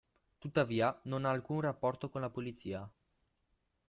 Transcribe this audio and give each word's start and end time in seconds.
Tuttavia, 0.39 0.99
non 1.03 1.25
ha 1.25 1.29
alcun 1.29 1.61
rapporto 1.61 2.09
con 2.09 2.21
la 2.21 2.31
polizia. 2.31 2.91